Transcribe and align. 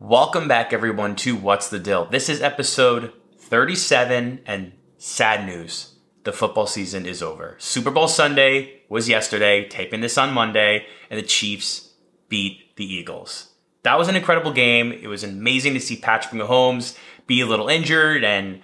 Welcome 0.00 0.46
back, 0.46 0.72
everyone, 0.72 1.16
to 1.16 1.34
What's 1.34 1.70
the 1.70 1.80
Dill? 1.80 2.04
This 2.04 2.28
is 2.28 2.40
episode 2.40 3.12
37, 3.40 4.42
and 4.46 4.72
sad 4.96 5.44
news 5.44 5.96
the 6.22 6.32
football 6.32 6.68
season 6.68 7.04
is 7.04 7.20
over. 7.20 7.56
Super 7.58 7.90
Bowl 7.90 8.06
Sunday 8.06 8.82
was 8.88 9.08
yesterday, 9.08 9.68
taping 9.68 10.00
this 10.00 10.16
on 10.16 10.32
Monday, 10.32 10.86
and 11.10 11.18
the 11.18 11.24
Chiefs 11.24 11.94
beat 12.28 12.76
the 12.76 12.84
Eagles. 12.84 13.54
That 13.82 13.98
was 13.98 14.06
an 14.06 14.14
incredible 14.14 14.52
game. 14.52 14.92
It 14.92 15.08
was 15.08 15.24
amazing 15.24 15.74
to 15.74 15.80
see 15.80 15.96
Patrick 15.96 16.32
Mahomes 16.40 16.96
be 17.26 17.40
a 17.40 17.46
little 17.46 17.68
injured 17.68 18.22
and, 18.22 18.60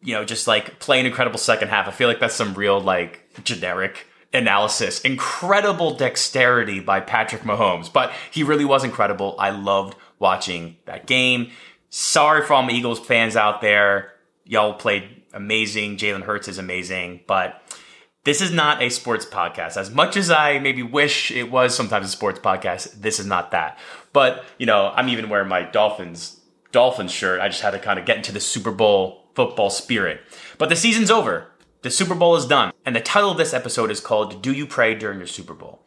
you 0.00 0.14
know, 0.14 0.24
just 0.24 0.46
like 0.46 0.80
play 0.80 0.98
an 0.98 1.04
incredible 1.04 1.38
second 1.38 1.68
half. 1.68 1.86
I 1.86 1.90
feel 1.90 2.08
like 2.08 2.18
that's 2.18 2.34
some 2.34 2.54
real, 2.54 2.80
like, 2.80 3.28
generic 3.44 4.06
analysis. 4.32 5.00
Incredible 5.00 5.94
dexterity 5.94 6.80
by 6.80 7.00
Patrick 7.00 7.42
Mahomes, 7.42 7.92
but 7.92 8.12
he 8.30 8.42
really 8.42 8.64
was 8.64 8.84
incredible. 8.84 9.36
I 9.38 9.50
loved 9.50 9.96
watching 10.18 10.76
that 10.86 11.06
game. 11.06 11.50
Sorry 11.90 12.44
for 12.44 12.54
all 12.54 12.62
my 12.62 12.72
Eagles 12.72 13.00
fans 13.00 13.36
out 13.36 13.60
there. 13.60 14.12
Y'all 14.44 14.74
played 14.74 15.22
amazing. 15.32 15.96
Jalen 15.96 16.22
Hurts 16.22 16.48
is 16.48 16.58
amazing, 16.58 17.20
but 17.26 17.62
this 18.24 18.40
is 18.40 18.52
not 18.52 18.82
a 18.82 18.88
sports 18.88 19.26
podcast. 19.26 19.76
As 19.76 19.90
much 19.90 20.16
as 20.16 20.30
I 20.30 20.58
maybe 20.58 20.82
wish 20.82 21.30
it 21.30 21.50
was 21.50 21.74
sometimes 21.74 22.06
a 22.06 22.10
sports 22.10 22.38
podcast, 22.40 23.00
this 23.00 23.18
is 23.18 23.26
not 23.26 23.50
that. 23.50 23.78
But, 24.12 24.44
you 24.58 24.66
know, 24.66 24.92
I'm 24.94 25.08
even 25.08 25.28
wearing 25.28 25.48
my 25.48 25.62
Dolphins 25.62 26.38
Dolphins 26.70 27.12
shirt. 27.12 27.40
I 27.40 27.48
just 27.48 27.60
had 27.60 27.72
to 27.72 27.78
kind 27.78 27.98
of 27.98 28.06
get 28.06 28.16
into 28.16 28.32
the 28.32 28.40
Super 28.40 28.70
Bowl 28.70 29.28
football 29.34 29.70
spirit. 29.70 30.20
But 30.58 30.68
the 30.68 30.76
season's 30.76 31.10
over. 31.10 31.48
The 31.82 31.90
Super 31.90 32.14
Bowl 32.14 32.36
is 32.36 32.46
done. 32.46 32.72
And 32.86 32.94
the 32.94 33.00
title 33.00 33.32
of 33.32 33.38
this 33.38 33.52
episode 33.52 33.90
is 33.90 33.98
called 33.98 34.40
Do 34.40 34.52
You 34.52 34.66
Pray 34.66 34.94
During 34.94 35.18
Your 35.18 35.26
Super 35.26 35.52
Bowl? 35.52 35.82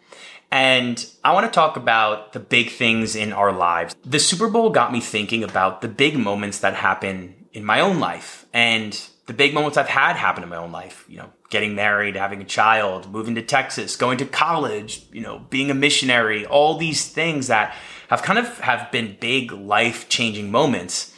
And 0.51 1.05
I 1.23 1.33
want 1.33 1.45
to 1.45 1.51
talk 1.51 1.77
about 1.77 2.33
the 2.33 2.39
big 2.41 2.69
things 2.69 3.15
in 3.15 3.31
our 3.31 3.53
lives. 3.53 3.95
The 4.03 4.19
Super 4.19 4.49
Bowl 4.49 4.69
got 4.71 4.91
me 4.91 4.99
thinking 4.99 5.41
about 5.41 5.81
the 5.81 5.87
big 5.87 6.17
moments 6.17 6.59
that 6.59 6.75
happen 6.75 7.47
in 7.53 7.63
my 7.63 7.79
own 7.79 8.01
life 8.01 8.45
and 8.53 9.01
the 9.27 9.33
big 9.33 9.53
moments 9.53 9.77
I've 9.77 9.87
had 9.87 10.17
happen 10.17 10.43
in 10.43 10.49
my 10.49 10.57
own 10.57 10.73
life. 10.73 11.05
You 11.07 11.19
know, 11.19 11.31
getting 11.49 11.75
married, 11.75 12.17
having 12.17 12.41
a 12.41 12.45
child, 12.45 13.09
moving 13.09 13.35
to 13.35 13.41
Texas, 13.41 13.95
going 13.95 14.17
to 14.17 14.25
college, 14.25 15.05
you 15.13 15.21
know, 15.21 15.45
being 15.49 15.71
a 15.71 15.73
missionary, 15.73 16.45
all 16.45 16.77
these 16.77 17.07
things 17.07 17.47
that 17.47 17.73
have 18.09 18.21
kind 18.21 18.37
of 18.37 18.59
have 18.59 18.91
been 18.91 19.15
big 19.21 19.53
life 19.53 20.09
changing 20.09 20.51
moments. 20.51 21.13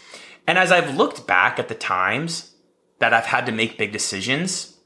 And 0.46 0.60
as 0.60 0.72
I've 0.72 0.96
looked 0.96 1.26
back 1.26 1.58
at 1.58 1.68
the 1.68 1.76
times 1.76 2.47
that 3.00 3.14
I've 3.14 3.26
had 3.26 3.46
to 3.46 3.52
make 3.52 3.78
big 3.78 3.92
decisions, 3.92 4.78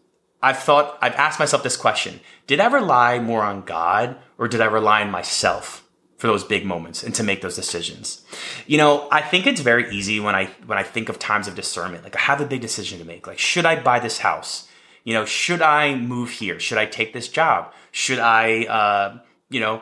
I've 0.42 0.58
thought, 0.58 0.98
I've 1.02 1.16
asked 1.16 1.40
myself 1.40 1.64
this 1.64 1.78
question 1.78 2.20
Did 2.48 2.60
I 2.60 2.68
rely 2.68 3.20
more 3.20 3.44
on 3.44 3.62
God 3.62 4.18
or 4.38 4.48
did 4.48 4.62
I 4.62 4.66
rely 4.66 5.02
on 5.02 5.12
myself 5.12 5.88
for 6.18 6.28
those 6.28 6.44
big 6.44 6.66
moments 6.66 7.04
and 7.04 7.16
to 7.16 7.24
make 7.24 7.42
those 7.42 7.56
decisions? 7.56 8.24
You 8.68 8.78
know, 8.78 9.08
I 9.12 9.22
think 9.22 9.48
it's 9.48 9.62
very 9.62 9.92
easy 9.92 10.20
when 10.20 10.36
I 10.36 10.46
when 10.66 10.78
I 10.78 10.84
think 10.84 11.10
of 11.10 11.20
times 11.20 11.48
of 11.48 11.56
discernment, 11.56 12.04
like 12.04 12.16
I 12.16 12.22
have 12.22 12.42
a 12.42 12.46
big 12.46 12.62
decision 12.62 13.00
to 13.00 13.06
make. 13.06 13.28
Like, 13.28 13.40
should 13.40 13.66
I 13.66 13.82
buy 13.82 14.00
this 14.00 14.20
house? 14.20 14.68
You 15.04 15.14
know, 15.14 15.26
should 15.26 15.62
I 15.62 15.96
move 15.96 16.30
here? 16.30 16.60
Should 16.60 16.78
I 16.78 16.86
take 16.86 17.14
this 17.14 17.28
job? 17.28 17.74
Should 17.92 18.20
I, 18.20 18.66
uh, 18.66 19.18
you 19.50 19.60
know, 19.60 19.82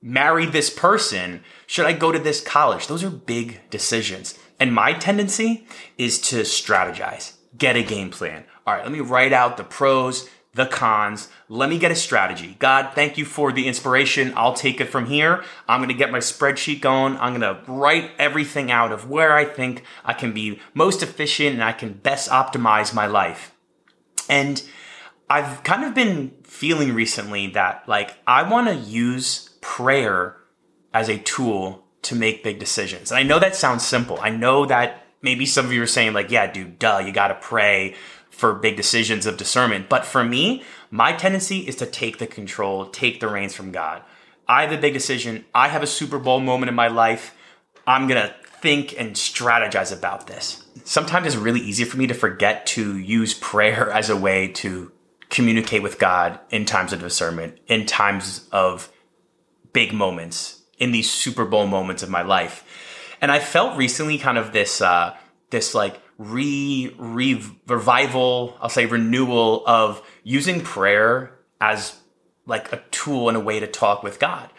marry 0.00 0.46
this 0.46 0.70
person? 0.70 1.42
Should 1.66 1.86
I 1.86 1.92
go 1.92 2.12
to 2.12 2.18
this 2.18 2.40
college? 2.40 2.86
Those 2.86 3.02
are 3.02 3.10
big 3.10 3.60
decisions. 3.70 4.38
And 4.58 4.74
my 4.74 4.92
tendency 4.92 5.66
is 5.98 6.20
to 6.20 6.42
strategize, 6.42 7.32
get 7.56 7.76
a 7.76 7.82
game 7.82 8.10
plan. 8.10 8.44
All 8.66 8.74
right, 8.74 8.82
let 8.82 8.92
me 8.92 9.00
write 9.00 9.32
out 9.32 9.56
the 9.56 9.64
pros, 9.64 10.28
the 10.54 10.66
cons. 10.66 11.28
Let 11.48 11.70
me 11.70 11.78
get 11.78 11.90
a 11.90 11.96
strategy. 11.96 12.56
God, 12.58 12.92
thank 12.94 13.16
you 13.16 13.24
for 13.24 13.52
the 13.52 13.66
inspiration. 13.66 14.32
I'll 14.36 14.54
take 14.54 14.80
it 14.80 14.86
from 14.86 15.06
here. 15.06 15.44
I'm 15.68 15.80
going 15.80 15.88
to 15.88 15.94
get 15.94 16.10
my 16.10 16.18
spreadsheet 16.18 16.80
going. 16.80 17.16
I'm 17.16 17.38
going 17.38 17.56
to 17.56 17.60
write 17.70 18.10
everything 18.18 18.70
out 18.70 18.92
of 18.92 19.08
where 19.08 19.34
I 19.34 19.44
think 19.44 19.84
I 20.04 20.12
can 20.12 20.32
be 20.32 20.60
most 20.74 21.02
efficient 21.02 21.54
and 21.54 21.64
I 21.64 21.72
can 21.72 21.94
best 21.94 22.30
optimize 22.30 22.94
my 22.94 23.06
life. 23.06 23.54
And 24.28 24.62
I've 25.28 25.62
kind 25.62 25.84
of 25.84 25.94
been 25.94 26.32
feeling 26.42 26.92
recently 26.92 27.46
that 27.48 27.88
like 27.88 28.18
I 28.26 28.42
want 28.42 28.68
to 28.68 28.74
use 28.74 29.50
prayer 29.60 30.36
as 30.92 31.08
a 31.08 31.18
tool 31.18 31.84
to 32.02 32.14
make 32.16 32.42
big 32.42 32.58
decisions. 32.58 33.12
And 33.12 33.18
I 33.18 33.22
know 33.22 33.38
that 33.38 33.54
sounds 33.54 33.86
simple. 33.86 34.18
I 34.20 34.30
know 34.30 34.66
that 34.66 34.99
maybe 35.22 35.46
some 35.46 35.66
of 35.66 35.72
you 35.72 35.82
are 35.82 35.86
saying 35.86 36.12
like, 36.12 36.30
yeah, 36.30 36.50
dude, 36.50 36.78
duh, 36.78 37.02
you 37.04 37.12
got 37.12 37.28
to 37.28 37.34
pray 37.34 37.94
for 38.30 38.54
big 38.54 38.76
decisions 38.76 39.26
of 39.26 39.36
discernment. 39.36 39.88
But 39.88 40.04
for 40.04 40.24
me, 40.24 40.64
my 40.90 41.12
tendency 41.12 41.60
is 41.60 41.76
to 41.76 41.86
take 41.86 42.18
the 42.18 42.26
control, 42.26 42.86
take 42.86 43.20
the 43.20 43.28
reins 43.28 43.54
from 43.54 43.70
God. 43.70 44.02
I 44.48 44.62
have 44.62 44.72
a 44.72 44.80
big 44.80 44.94
decision. 44.94 45.44
I 45.54 45.68
have 45.68 45.82
a 45.82 45.86
Super 45.86 46.18
Bowl 46.18 46.40
moment 46.40 46.68
in 46.68 46.74
my 46.74 46.88
life. 46.88 47.36
I'm 47.86 48.08
going 48.08 48.20
to 48.20 48.34
think 48.60 48.98
and 48.98 49.14
strategize 49.14 49.96
about 49.96 50.26
this. 50.26 50.64
Sometimes 50.84 51.26
it's 51.26 51.36
really 51.36 51.60
easy 51.60 51.84
for 51.84 51.96
me 51.96 52.06
to 52.06 52.14
forget 52.14 52.66
to 52.66 52.96
use 52.98 53.34
prayer 53.34 53.90
as 53.92 54.10
a 54.10 54.16
way 54.16 54.48
to 54.48 54.90
communicate 55.28 55.82
with 55.82 55.98
God 55.98 56.40
in 56.50 56.64
times 56.64 56.92
of 56.92 57.00
discernment, 57.00 57.58
in 57.68 57.86
times 57.86 58.48
of 58.52 58.90
big 59.72 59.92
moments, 59.92 60.62
in 60.78 60.92
these 60.92 61.10
Super 61.10 61.44
Bowl 61.44 61.66
moments 61.66 62.02
of 62.02 62.10
my 62.10 62.22
life. 62.22 62.64
And 63.20 63.30
I 63.30 63.38
felt 63.38 63.76
recently 63.76 64.18
kind 64.18 64.38
of 64.38 64.52
this, 64.52 64.80
uh, 64.80 65.16
this 65.50 65.74
like 65.74 66.00
re, 66.18 66.94
re 66.98 67.42
revival, 67.66 68.56
I'll 68.60 68.68
say 68.68 68.86
renewal 68.86 69.64
of 69.66 70.02
using 70.22 70.62
prayer 70.62 71.32
as 71.60 71.96
like 72.46 72.72
a 72.72 72.82
tool 72.90 73.28
and 73.28 73.36
a 73.36 73.40
way 73.40 73.60
to 73.60 73.66
talk 73.66 74.02
with 74.02 74.18
God. 74.18 74.50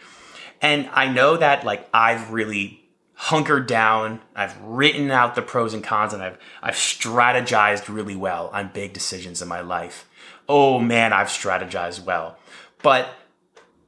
And 0.62 0.90
I 0.94 1.12
know 1.12 1.38
that 1.38 1.64
like 1.66 1.88
I've 1.94 2.32
really 2.32 2.82
hunkered 3.14 3.68
down, 3.68 4.22
I've 4.36 4.60
written 4.62 5.12
out 5.12 5.36
the 5.36 5.42
pros 5.42 5.74
and 5.74 5.84
cons 5.84 6.14
and 6.14 6.24
I've 6.24 6.38
I've 6.62 6.76
strategized 6.76 7.94
really 7.94 8.16
well 8.16 8.50
on 8.54 8.72
big 8.74 8.94
decisions 8.94 9.42
in 9.42 9.48
my 9.48 9.62
life. 9.62 10.08
Oh 10.48 10.80
man, 10.80 11.14
I've 11.14 11.28
strategized 11.28 12.04
well. 12.04 12.38
But 12.82 13.08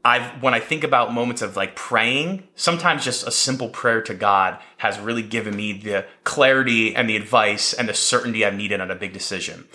I've 0.06 0.42
when 0.44 0.54
I 0.54 0.60
think 0.60 0.84
about 0.84 1.14
moments 1.14 1.42
of 1.42 1.56
like 1.56 1.76
praying, 1.76 2.48
sometimes 2.56 3.06
just 3.06 3.26
a 3.26 3.32
simple 3.32 3.70
prayer 3.70 4.02
to 4.04 4.14
God 4.14 4.60
has 4.78 5.00
really 5.00 5.22
given 5.22 5.56
me 5.56 5.74
the 5.74 6.06
clarity 6.24 6.96
and 6.96 7.10
the 7.10 7.16
advice 7.16 7.74
and 7.74 7.88
the 7.88 7.94
certainty 7.94 8.46
I've 8.46 8.56
needed 8.56 8.82
on 8.82 8.92
a 8.92 8.96
big 8.96 9.14
decision. 9.14 9.66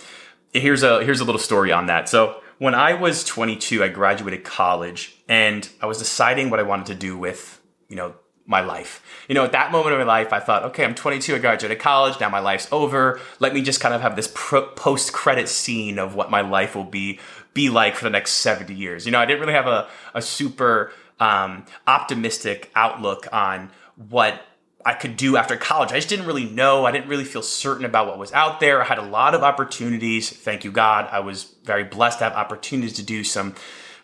Here's 0.53 0.83
a 0.83 1.03
here's 1.03 1.19
a 1.19 1.25
little 1.25 1.39
story 1.39 1.71
on 1.71 1.87
that. 1.87 2.09
So 2.09 2.41
when 2.59 2.75
I 2.75 2.93
was 2.93 3.23
22, 3.23 3.83
I 3.83 3.87
graduated 3.87 4.43
college 4.43 5.15
and 5.27 5.67
I 5.81 5.87
was 5.87 5.97
deciding 5.97 6.49
what 6.49 6.59
I 6.59 6.63
wanted 6.63 6.87
to 6.87 6.95
do 6.95 7.17
with, 7.17 7.59
you 7.87 7.95
know, 7.95 8.13
my 8.49 8.61
life. 8.61 9.03
You 9.27 9.35
know, 9.35 9.45
at 9.45 9.51
that 9.51 9.71
moment 9.71 9.93
of 9.93 9.99
my 9.99 10.05
life, 10.05 10.33
I 10.33 10.39
thought, 10.39 10.63
okay, 10.63 10.83
I'm 10.83 10.95
22, 10.95 11.35
I 11.35 11.37
graduated 11.37 11.77
college, 11.77 12.19
now 12.19 12.29
my 12.29 12.39
life's 12.39 12.67
over. 12.71 13.21
Let 13.39 13.53
me 13.53 13.61
just 13.61 13.79
kind 13.79 13.93
of 13.93 14.01
have 14.01 14.15
this 14.15 14.27
post 14.27 15.13
credit 15.13 15.47
scene 15.47 15.99
of 15.99 16.15
what 16.15 16.31
my 16.31 16.41
life 16.41 16.75
will 16.75 16.83
be 16.83 17.19
be 17.53 17.69
like 17.69 17.95
for 17.95 18.03
the 18.03 18.09
next 18.09 18.33
70 18.33 18.73
years. 18.73 19.05
You 19.05 19.11
know, 19.11 19.19
I 19.19 19.25
didn't 19.25 19.41
really 19.41 19.53
have 19.53 19.67
a, 19.67 19.87
a 20.13 20.21
super 20.21 20.91
um, 21.19 21.65
optimistic 21.87 22.71
outlook 22.75 23.27
on 23.31 23.71
what 23.95 24.41
I 24.85 24.93
could 24.93 25.17
do 25.17 25.35
after 25.35 25.57
college. 25.57 25.91
I 25.91 25.95
just 25.95 26.07
didn't 26.07 26.25
really 26.25 26.45
know. 26.45 26.85
I 26.85 26.91
didn't 26.91 27.09
really 27.09 27.25
feel 27.25 27.41
certain 27.41 27.85
about 27.85 28.07
what 28.07 28.17
was 28.17 28.31
out 28.31 28.59
there. 28.59 28.81
I 28.81 28.85
had 28.85 28.97
a 28.97 29.03
lot 29.03 29.35
of 29.35 29.43
opportunities. 29.43 30.29
Thank 30.29 30.63
you, 30.63 30.71
God. 30.71 31.07
I 31.11 31.19
was 31.19 31.55
very 31.63 31.83
blessed 31.83 32.19
to 32.19 32.23
have 32.25 32.33
opportunities 32.33 32.93
to 32.93 33.03
do 33.03 33.23
some 33.23 33.55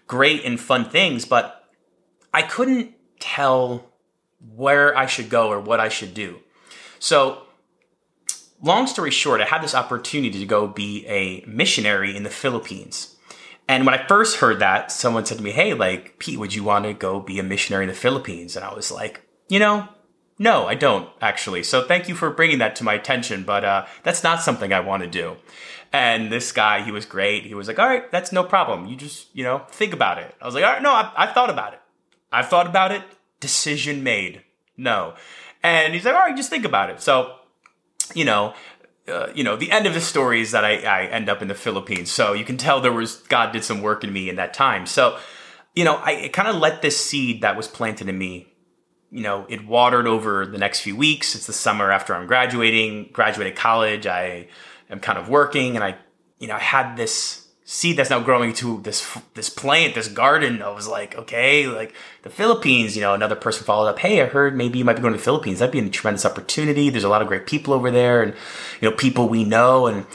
great 0.07 0.43
and 0.43 0.59
fun 0.59 0.89
things, 0.89 1.25
but 1.25 1.63
I 2.33 2.41
couldn't 2.41 2.93
tell 3.19 3.91
where 4.53 4.95
I 4.97 5.05
should 5.05 5.29
go 5.29 5.49
or 5.49 5.59
what 5.59 5.79
I 5.79 5.89
should 5.89 6.13
do. 6.13 6.39
So, 6.99 7.43
long 8.61 8.87
story 8.87 9.11
short, 9.11 9.41
I 9.41 9.45
had 9.45 9.63
this 9.63 9.73
opportunity 9.73 10.39
to 10.39 10.45
go 10.45 10.67
be 10.67 11.05
a 11.07 11.43
missionary 11.47 12.15
in 12.15 12.23
the 12.23 12.29
Philippines. 12.29 13.14
And 13.67 13.85
when 13.85 13.95
I 13.95 14.05
first 14.07 14.37
heard 14.37 14.59
that, 14.59 14.91
someone 14.91 15.25
said 15.25 15.37
to 15.37 15.43
me, 15.43 15.51
Hey, 15.51 15.73
like, 15.73 16.19
Pete, 16.19 16.39
would 16.39 16.53
you 16.53 16.63
want 16.63 16.85
to 16.85 16.93
go 16.93 17.19
be 17.19 17.39
a 17.39 17.43
missionary 17.43 17.85
in 17.85 17.89
the 17.89 17.95
Philippines? 17.95 18.55
And 18.55 18.63
I 18.63 18.73
was 18.73 18.91
like, 18.91 19.21
You 19.49 19.59
know, 19.59 19.87
no, 20.37 20.67
I 20.67 20.75
don't 20.75 21.09
actually. 21.21 21.63
So 21.63 21.83
thank 21.83 22.09
you 22.09 22.15
for 22.15 22.29
bringing 22.29 22.59
that 22.59 22.75
to 22.77 22.83
my 22.83 22.93
attention, 22.93 23.43
but 23.43 23.63
uh, 23.63 23.85
that's 24.03 24.23
not 24.23 24.41
something 24.41 24.73
I 24.73 24.81
want 24.81 25.03
to 25.03 25.09
do. 25.09 25.37
And 25.93 26.31
this 26.31 26.51
guy, 26.51 26.81
he 26.81 26.91
was 26.91 27.05
great. 27.05 27.45
He 27.45 27.53
was 27.53 27.67
like, 27.67 27.79
All 27.79 27.87
right, 27.87 28.11
that's 28.11 28.31
no 28.31 28.43
problem. 28.43 28.85
You 28.85 28.95
just, 28.95 29.27
you 29.33 29.43
know, 29.43 29.59
think 29.69 29.93
about 29.93 30.17
it. 30.17 30.35
I 30.41 30.45
was 30.45 30.53
like, 30.53 30.63
All 30.63 30.73
right, 30.73 30.81
no, 30.81 30.91
I, 30.91 31.11
I 31.15 31.27
thought 31.27 31.49
about 31.49 31.73
it. 31.73 31.81
I've 32.31 32.49
thought 32.49 32.67
about 32.67 32.91
it. 32.91 33.01
Decision 33.39 34.03
made. 34.03 34.43
No. 34.77 35.15
And 35.63 35.93
he's 35.93 36.05
like, 36.05 36.15
All 36.15 36.21
right, 36.21 36.35
just 36.35 36.49
think 36.49 36.65
about 36.65 36.89
it. 36.89 37.01
So, 37.01 37.35
you 38.13 38.25
know, 38.25 38.53
uh, 39.07 39.27
you 39.35 39.43
know, 39.43 39.55
the 39.55 39.71
end 39.71 39.85
of 39.85 39.93
the 39.93 40.01
story 40.01 40.41
is 40.41 40.51
that 40.51 40.65
I, 40.65 40.81
I 40.81 41.05
end 41.05 41.29
up 41.29 41.41
in 41.41 41.47
the 41.47 41.55
Philippines. 41.55 42.11
So 42.11 42.33
you 42.33 42.43
can 42.43 42.57
tell 42.57 42.81
there 42.81 42.91
was, 42.91 43.17
God 43.17 43.51
did 43.51 43.63
some 43.63 43.81
work 43.81 44.03
in 44.03 44.11
me 44.11 44.29
in 44.29 44.35
that 44.37 44.53
time. 44.53 44.85
So, 44.85 45.17
you 45.75 45.83
know, 45.83 45.97
I 45.97 46.29
kind 46.33 46.47
of 46.47 46.55
let 46.55 46.81
this 46.81 46.97
seed 46.97 47.41
that 47.41 47.55
was 47.55 47.67
planted 47.67 48.09
in 48.09 48.17
me, 48.17 48.47
you 49.11 49.21
know, 49.21 49.45
it 49.47 49.65
watered 49.65 50.07
over 50.07 50.45
the 50.45 50.57
next 50.57 50.79
few 50.79 50.95
weeks. 50.95 51.35
It's 51.35 51.47
the 51.47 51.53
summer 51.53 51.91
after 51.91 52.15
I'm 52.15 52.27
graduating, 52.27 53.09
graduated 53.11 53.55
college. 53.55 54.07
I 54.07 54.47
am 54.89 54.99
kind 54.99 55.19
of 55.19 55.29
working 55.29 55.75
and 55.75 55.83
I, 55.83 55.97
you 56.39 56.47
know, 56.47 56.55
I 56.55 56.59
had 56.59 56.95
this 56.95 57.44
seed 57.67 57.97
that's 57.97 58.11
now 58.11 58.19
growing 58.19 58.53
to 58.53 58.79
this 58.81 59.17
this 59.33 59.49
plant, 59.49 59.95
this 59.95 60.07
garden. 60.07 60.61
I 60.61 60.69
was 60.69 60.87
like, 60.87 61.17
okay, 61.17 61.67
like 61.67 61.93
the 62.21 62.29
Philippines. 62.29 62.95
You 62.95 63.01
know, 63.01 63.13
another 63.13 63.35
person 63.35 63.65
followed 63.65 63.89
up. 63.89 63.99
Hey, 63.99 64.21
I 64.21 64.27
heard 64.27 64.55
maybe 64.55 64.77
you 64.77 64.85
might 64.85 64.95
be 64.95 65.01
going 65.01 65.13
to 65.13 65.17
the 65.17 65.23
Philippines. 65.23 65.59
That'd 65.59 65.73
be 65.73 65.79
a 65.79 65.89
tremendous 65.89 66.25
opportunity. 66.25 66.89
There's 66.89 67.03
a 67.03 67.09
lot 67.09 67.21
of 67.21 67.27
great 67.27 67.47
people 67.47 67.73
over 67.73 67.91
there, 67.91 68.21
and 68.21 68.33
you 68.79 68.89
know, 68.89 68.95
people 68.95 69.27
we 69.27 69.43
know. 69.43 69.87
And 69.87 70.05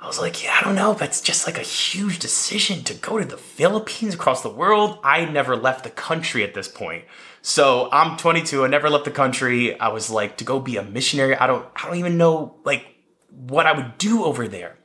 I 0.00 0.06
was 0.06 0.20
like, 0.20 0.44
yeah, 0.44 0.56
I 0.60 0.64
don't 0.64 0.76
know. 0.76 0.92
That's 0.92 1.20
just 1.20 1.46
like 1.46 1.58
a 1.58 1.62
huge 1.62 2.18
decision 2.18 2.84
to 2.84 2.94
go 2.94 3.18
to 3.18 3.24
the 3.24 3.38
Philippines 3.38 4.14
across 4.14 4.42
the 4.42 4.50
world. 4.50 4.98
I 5.02 5.24
never 5.24 5.56
left 5.56 5.84
the 5.84 5.90
country 5.90 6.44
at 6.44 6.54
this 6.54 6.68
point. 6.68 7.04
So 7.40 7.88
I'm 7.90 8.18
22. 8.18 8.64
I 8.64 8.68
never 8.68 8.90
left 8.90 9.06
the 9.06 9.10
country. 9.10 9.80
I 9.80 9.88
was 9.88 10.10
like 10.10 10.36
to 10.36 10.44
go 10.44 10.60
be 10.60 10.76
a 10.76 10.82
missionary. 10.82 11.34
I 11.34 11.46
don't. 11.46 11.66
I 11.74 11.86
don't 11.86 11.96
even 11.96 12.18
know 12.18 12.56
like 12.64 12.86
what 13.30 13.66
I 13.66 13.72
would 13.72 13.96
do 13.96 14.24
over 14.24 14.46
there. 14.46 14.76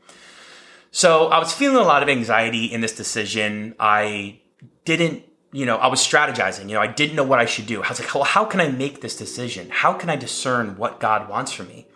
So 0.96 1.30
I 1.30 1.40
was 1.40 1.52
feeling 1.52 1.78
a 1.78 1.82
lot 1.82 2.04
of 2.04 2.08
anxiety 2.08 2.66
in 2.66 2.82
this 2.82 2.96
decision. 2.96 3.74
I 3.80 4.40
didn't, 4.86 5.24
you 5.52 5.66
know, 5.66 5.78
I 5.78 5.88
was 5.88 6.00
strategizing. 6.00 6.70
You 6.70 6.76
know, 6.76 6.82
I 6.82 6.88
didn't 6.88 7.16
know 7.16 7.24
what 7.24 7.40
I 7.40 7.46
should 7.46 7.66
do. 7.66 7.82
I 7.82 7.90
was 7.90 8.00
like, 8.00 8.14
well, 8.14 8.24
how 8.24 8.46
can 8.46 8.62
I 8.62 8.70
make 8.70 9.02
this 9.02 9.18
decision? 9.18 9.72
How 9.72 9.94
can 9.94 10.12
I 10.12 10.16
discern 10.16 10.78
what 10.78 11.00
God 11.00 11.28
wants 11.28 11.52
for 11.52 11.64
me? 11.64 11.88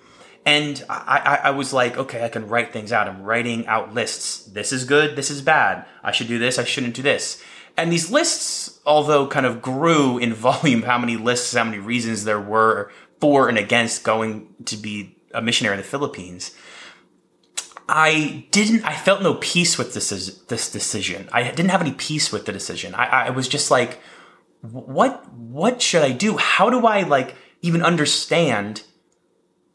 And 0.47 0.83
I, 0.89 1.21
I, 1.44 1.47
I, 1.49 1.51
was 1.51 1.73
like, 1.73 1.95
okay, 1.95 2.25
I 2.25 2.29
can 2.29 2.47
write 2.47 2.73
things 2.73 2.91
out. 2.91 3.07
I'm 3.07 3.21
writing 3.21 3.67
out 3.67 3.94
lists. 3.94 4.45
This 4.45 4.73
is 4.73 4.83
good. 4.83 5.15
This 5.15 5.29
is 5.29 5.43
bad. 5.43 5.85
I 6.03 6.11
should 6.11 6.27
do 6.27 6.39
this. 6.39 6.57
I 6.57 6.63
shouldn't 6.63 6.95
do 6.95 7.03
this. 7.03 7.39
And 7.77 7.91
these 7.91 8.09
lists, 8.09 8.79
although 8.83 9.27
kind 9.27 9.45
of 9.45 9.61
grew 9.61 10.17
in 10.17 10.33
volume, 10.50 10.81
how 10.81 10.97
many 10.97 11.17
lists, 11.17 11.53
how 11.53 11.65
many 11.65 11.77
reasons 11.77 12.23
there 12.23 12.41
were 12.41 12.91
for 13.21 13.47
and 13.47 13.59
against 13.59 14.03
going 14.03 14.55
to 14.65 14.75
be 14.75 15.17
a 15.35 15.41
missionary 15.41 15.75
in 15.75 15.81
the 15.81 15.88
Philippines, 15.88 16.55
I 17.89 18.45
didn't, 18.51 18.84
I 18.84 18.95
felt 18.95 19.22
no 19.22 19.36
peace 19.36 19.78
with 19.78 19.94
this, 19.94 20.10
this 20.10 20.72
decision. 20.72 21.30
I 21.31 21.44
didn't 21.44 21.69
have 21.69 21.81
any 21.81 21.94
peace 21.94 22.31
with 22.31 22.45
the 22.45 22.51
decision. 22.51 22.94
I, 22.94 23.28
I 23.28 23.30
was 23.30 23.48
just 23.48 23.72
like, 23.72 24.00
what, 24.62 25.31
what 25.31 25.81
should 25.81 26.04
I 26.04 26.12
do? 26.12 26.38
How 26.38 26.69
do 26.69 26.86
I 26.86 27.04
like 27.04 27.36
even 27.62 27.81
understand 27.81 28.84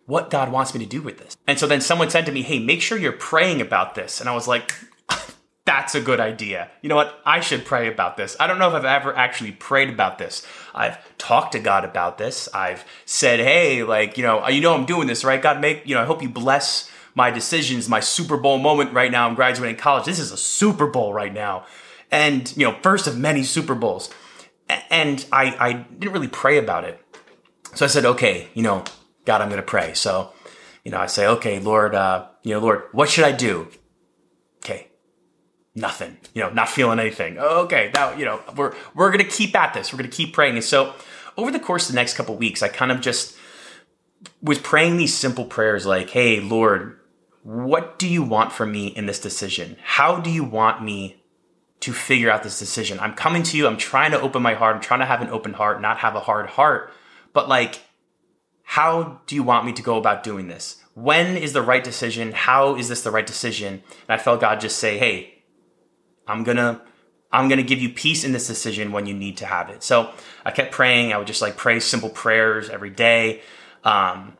what 0.07 0.31
God 0.31 0.53
wants 0.53 0.75
me 0.75 0.81
to 0.81 0.87
do 0.87 1.01
with 1.01 1.19
this? 1.19 1.37
And 1.47 1.59
so 1.59 1.67
then 1.67 1.81
someone 1.81 2.11
said 2.11 2.27
to 2.27 2.33
me, 2.33 2.43
Hey, 2.43 2.59
make 2.59 2.83
sure 2.83 2.99
you're 2.99 3.13
praying 3.13 3.61
about 3.61 3.95
this. 3.95 4.21
And 4.21 4.29
I 4.29 4.35
was 4.35 4.47
like, 4.47 4.75
that's 5.65 5.95
a 5.95 6.01
good 6.01 6.21
idea. 6.21 6.71
You 6.83 6.91
know 6.91 6.97
what? 6.97 7.19
I 7.25 7.41
should 7.41 7.65
pray 7.65 7.91
about 7.91 8.19
this. 8.19 8.37
I 8.39 8.47
don't 8.47 8.59
know 8.59 8.69
if 8.69 8.75
I've 8.75 8.85
ever 8.85 9.17
actually 9.17 9.53
prayed 9.53 9.89
about 9.89 10.19
this. 10.19 10.47
I've 10.75 10.99
talked 11.17 11.53
to 11.53 11.61
God 11.61 11.87
about 11.87 12.19
this. 12.19 12.49
I've 12.53 12.85
said, 13.07 13.41
"Hey, 13.41 13.85
like, 13.85 14.19
you 14.19 14.25
know, 14.25 14.47
you 14.49 14.61
know 14.61 14.75
I'm 14.75 14.87
doing 14.87 15.07
this, 15.07 15.25
right? 15.25 15.41
God 15.41 15.61
make, 15.61 15.87
you 15.87 15.95
know, 15.95 16.03
I 16.03 16.05
hope 16.05 16.23
you 16.23 16.29
bless 16.29 16.91
my 17.15 17.31
decisions, 17.31 17.89
my 17.89 18.01
Super 18.01 18.37
Bowl 18.37 18.59
moment 18.59 18.93
right 18.93 19.11
now. 19.11 19.29
I'm 19.29 19.35
graduating 19.35 19.77
college. 19.77 20.05
This 20.05 20.19
is 20.19 20.33
a 20.33 20.37
Super 20.37 20.87
Bowl 20.87 21.13
right 21.13 21.33
now. 21.33 21.67
And, 22.11 22.55
you 22.57 22.67
know, 22.67 22.77
first 22.83 23.07
of 23.07 23.19
many 23.19 23.43
Super 23.43 23.75
Bowls. 23.75 24.11
And 24.91 25.25
I, 25.33 25.57
I 25.59 25.73
didn't 25.73 26.13
really 26.13 26.29
pray 26.29 26.59
about 26.59 26.85
it. 26.85 27.01
So 27.75 27.85
I 27.85 27.89
said, 27.89 28.05
okay, 28.05 28.49
you 28.55 28.63
know, 28.63 28.85
God, 29.25 29.41
I'm 29.41 29.49
going 29.49 29.61
to 29.61 29.67
pray. 29.67 29.95
So, 29.95 30.33
you 30.85 30.91
know, 30.91 30.99
I 30.99 31.07
say, 31.07 31.27
okay, 31.27 31.59
Lord, 31.59 31.95
uh, 31.95 32.27
you 32.43 32.55
know, 32.55 32.61
Lord, 32.61 32.85
what 32.93 33.09
should 33.09 33.25
I 33.25 33.33
do? 33.33 33.69
Okay. 34.59 34.89
Nothing, 35.75 36.19
you 36.35 36.43
know, 36.43 36.51
not 36.51 36.69
feeling 36.69 36.99
anything. 36.99 37.39
Okay. 37.39 37.91
Now, 37.95 38.15
you 38.15 38.25
know, 38.25 38.41
we're, 38.57 38.75
we're 38.95 39.11
going 39.11 39.25
to 39.25 39.31
keep 39.31 39.55
at 39.55 39.75
this. 39.75 39.93
We're 39.93 39.99
going 39.99 40.11
to 40.11 40.17
keep 40.17 40.35
praying. 40.35 40.55
And 40.55 40.65
so 40.65 40.95
over 41.37 41.51
the 41.51 41.61
course 41.61 41.89
of 41.89 41.95
the 41.95 42.01
next 42.01 42.15
couple 42.15 42.37
weeks, 42.37 42.63
I 42.63 42.69
kind 42.69 42.93
of 42.93 43.01
just 43.01 43.37
was 44.43 44.59
praying 44.59 44.99
these 44.99 45.15
simple 45.15 45.45
prayers 45.45 45.87
like, 45.87 46.11
Hey, 46.11 46.41
Lord, 46.41 46.99
what 47.43 47.99
do 47.99 48.09
you 48.09 48.23
want 48.23 48.53
from 48.53 48.71
me 48.73 48.87
in 48.89 49.07
this 49.07 49.19
decision? 49.19 49.77
How 49.83 50.21
do 50.21 50.31
you 50.31 50.45
want 50.45 50.83
me 50.83 51.23
to 51.81 51.93
figure 51.93 52.31
out 52.31 52.43
this 52.43 52.59
decision? 52.59 53.01
I'm 53.01 53.15
coming 53.15 53.43
to 53.45 53.57
you. 53.57 53.67
I'm 53.67 53.77
trying 53.77 54.13
to 54.13 54.21
open 54.21 54.43
my 54.43 54.55
heart. 54.55 54.77
I'm 54.77 54.83
trying 54.83 55.01
to 55.01 55.07
have 55.07 55.23
an 55.23 55.31
open 55.31 55.55
heart, 55.55 55.81
not 55.81 55.99
have 55.99 56.15
a 56.15 56.21
hard 56.21 56.47
heart. 56.47 56.93
But 57.33 57.49
like, 57.49 57.81
how 58.63 59.21
do 59.27 59.35
you 59.35 59.43
want 59.43 59.67
me 59.67 59.73
to 59.73 59.83
go 59.83 59.99
about 59.99 60.23
doing 60.23 60.47
this? 60.47 60.83
When 60.95 61.37
is 61.37 61.53
the 61.53 61.63
right 61.63 61.83
decision? 61.83 62.33
How 62.33 62.77
is 62.77 62.89
this 62.89 63.03
the 63.03 63.11
right 63.11 63.27
decision? 63.27 63.83
And 64.09 64.21
I 64.21 64.23
felt 64.23 64.41
God 64.41 64.61
just 64.61 64.79
say, 64.79 64.99
Hey, 64.99 65.43
I'm 66.29 66.45
gonna, 66.45 66.81
I'm 67.33 67.49
gonna 67.49 67.63
give 67.65 67.81
you 67.81 67.89
peace 67.89 68.23
in 68.23 68.33
this 68.33 68.47
decision 68.47 68.93
when 68.93 69.07
you 69.07 69.15
need 69.15 69.39
to 69.39 69.47
have 69.47 69.69
it. 69.69 69.83
So 69.83 70.13
I 70.45 70.53
kept 70.53 70.71
praying. 70.71 71.13
I 71.13 71.19
would 71.19 71.27
just 71.27 71.43
like 71.43 71.57
pray 71.57 71.81
simple 71.81 72.11
prayers 72.11 72.71
every 72.71 72.91
day. 72.91 73.41
Um, 73.83 74.37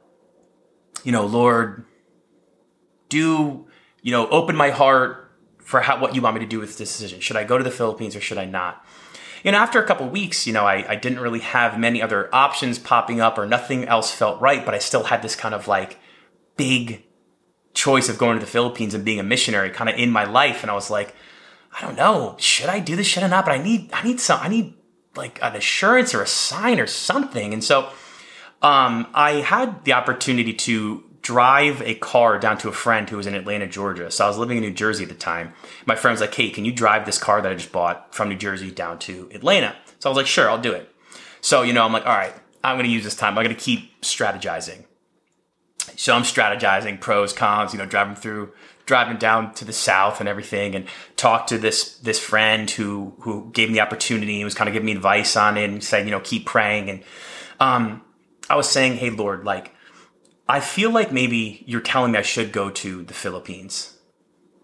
you 1.03 1.11
know, 1.11 1.27
Lord, 1.27 1.85
do, 3.13 3.67
you 4.01 4.11
know, 4.11 4.27
open 4.29 4.57
my 4.57 4.71
heart 4.71 5.31
for 5.59 5.81
how, 5.81 6.01
what 6.01 6.15
you 6.15 6.23
want 6.23 6.35
me 6.35 6.41
to 6.41 6.47
do 6.47 6.59
with 6.59 6.79
this 6.79 6.91
decision. 6.91 7.21
Should 7.21 7.37
I 7.37 7.45
go 7.45 7.59
to 7.59 7.65
the 7.65 7.71
Philippines 7.71 8.17
or 8.17 8.21
should 8.21 8.39
I 8.39 8.47
not? 8.47 8.85
And 9.45 9.55
after 9.55 9.83
a 9.83 9.87
couple 9.87 10.09
weeks, 10.09 10.47
you 10.47 10.53
know, 10.53 10.65
I, 10.65 10.85
I 10.89 10.97
didn't 10.97 11.21
really 11.21 11.41
have 11.41 11.79
many 11.79 12.01
other 12.01 12.35
options 12.35 12.79
popping 12.79 13.21
up 13.21 13.37
or 13.37 13.47
nothing 13.47 13.85
else 13.85 14.11
felt 14.11 14.41
right, 14.41 14.65
but 14.65 14.75
I 14.75 14.79
still 14.79 15.05
had 15.05 15.21
this 15.21 15.37
kind 15.37 15.55
of 15.55 15.69
like 15.69 15.99
big 16.57 17.05
choice 17.75 18.09
of 18.09 18.19
going 18.19 18.39
to 18.39 18.45
the 18.45 18.51
Philippines 18.51 18.95
and 18.95 19.05
being 19.05 19.21
a 19.21 19.25
missionary 19.25 19.71
kind 19.71 19.91
of 19.91 19.97
in 19.97 20.11
my 20.11 20.25
life. 20.25 20.63
And 20.63 20.71
I 20.71 20.75
was 20.75 20.91
like, 20.91 21.15
I 21.77 21.83
don't 21.83 21.97
know, 21.97 22.37
should 22.39 22.69
I 22.71 22.81
do 22.81 22.97
this? 22.97 23.07
shit 23.07 23.23
or 23.23 23.29
not? 23.29 23.45
But 23.45 23.53
I 23.53 23.63
need, 23.63 23.91
I 23.93 24.03
need 24.03 24.21
some, 24.21 24.41
I 24.41 24.49
need 24.49 24.75
like 25.17 25.39
an 25.43 25.55
assurance 25.55 26.15
or 26.15 26.23
a 26.23 26.27
sign 26.27 26.81
or 26.81 26.87
something. 26.87 27.53
And 27.53 27.63
so, 27.63 27.91
um, 28.63 29.09
I 29.13 29.41
had 29.41 29.85
the 29.85 29.93
opportunity 29.93 30.55
to 30.55 31.03
drive 31.23 31.81
a 31.83 31.95
car 31.95 32.39
down 32.39 32.59
to 32.59 32.69
a 32.69 32.73
friend 32.73 33.09
who 33.09 33.17
was 33.17 33.27
in 33.27 33.35
Atlanta, 33.35 33.67
Georgia. 33.67 34.11
So 34.11 34.25
I 34.25 34.29
was 34.29 34.39
living 34.39 34.57
in 34.57 34.63
New 34.63 34.73
Jersey 34.73 35.05
at 35.05 35.09
the 35.09 35.15
time. 35.15 35.55
My 35.87 35.95
friend 35.95 36.13
was 36.13 36.21
like, 36.21 36.35
hey, 36.35 36.51
can 36.51 36.65
you 36.65 36.73
drive 36.73 37.07
this 37.07 37.19
car 37.19 37.41
that 37.41 37.51
I 37.51 37.55
just 37.55 37.73
bought 37.73 38.15
from 38.15 38.29
New 38.29 38.37
Jersey 38.37 38.71
down 38.71 38.99
to 39.01 39.31
Atlanta? 39.33 39.77
So 40.01 40.09
I 40.09 40.11
was 40.11 40.17
like, 40.17 40.27
sure, 40.27 40.51
I'll 40.51 40.61
do 40.61 40.73
it. 40.73 40.93
So, 41.41 41.63
you 41.63 41.73
know, 41.73 41.85
I'm 41.85 41.93
like, 41.93 42.07
all 42.07 42.13
right, 42.15 42.35
I'm 42.65 42.77
going 42.77 42.87
to 42.87 42.93
use 42.93 43.05
this 43.05 43.17
time. 43.17 43.39
I'm 43.39 43.45
going 43.45 43.57
to 43.57 43.63
keep 43.63 44.01
strategizing. 44.03 44.85
So 45.97 46.15
I'm 46.15 46.23
strategizing 46.23 47.01
pros, 47.01 47.33
cons, 47.33 47.73
you 47.73 47.79
know, 47.79 47.87
driving 47.87 48.17
through, 48.17 48.53
driving 48.87 49.17
down 49.17 49.55
to 49.55 49.65
the 49.65 49.73
south 49.73 50.21
and 50.21 50.29
everything, 50.29 50.75
and 50.75 50.87
talk 51.17 51.49
to 51.49 51.59
this 51.59 51.97
this 51.99 52.19
friend 52.19 52.71
who 52.71 53.15
who 53.21 53.51
gave 53.53 53.69
me 53.69 53.75
the 53.75 53.81
opportunity 53.81 54.37
and 54.37 54.45
was 54.45 54.55
kind 54.55 54.69
of 54.69 54.75
giving 54.75 54.87
me 54.87 54.93
advice 54.93 55.37
on 55.37 55.57
it 55.57 55.69
and 55.69 55.83
saying, 55.83 56.07
you 56.07 56.13
know, 56.13 56.21
keep 56.21 56.47
praying. 56.47 56.89
And 56.89 57.03
um, 57.59 58.03
I 58.49 58.55
was 58.55 58.69
saying, 58.69 58.97
hey, 58.97 59.11
Lord, 59.11 59.45
like 59.45 59.75
I 60.49 60.61
feel 60.61 60.91
like 60.91 61.13
maybe 61.13 61.63
you're 61.67 61.81
telling 61.81 62.13
me 62.13 62.19
I 62.19 62.23
should 62.23 62.53
go 62.53 62.71
to 62.71 63.05
the 63.05 63.15
Philippines, 63.15 63.97